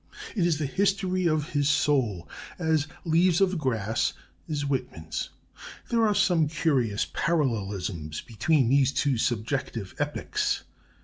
[0.35, 4.13] It is the history of his soul, as 'Leaves of Grass'
[4.47, 5.29] is Whitman's
[5.89, 10.63] there are some curious parallelisms between these two subjective epics.